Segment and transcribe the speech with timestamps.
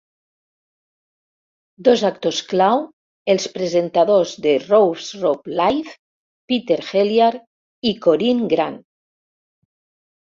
[1.87, 2.81] Dos actors clau
[3.35, 5.95] els presentadors de Rove's Rove Live,
[6.53, 7.31] Peter Helliar
[7.93, 8.81] i Corinne Grant.